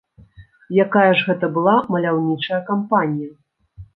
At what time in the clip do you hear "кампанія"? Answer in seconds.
2.73-3.31